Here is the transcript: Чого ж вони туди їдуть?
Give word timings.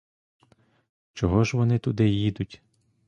Чого 1.13 1.43
ж 1.43 1.57
вони 1.57 1.79
туди 1.79 2.09
їдуть? 2.09 2.61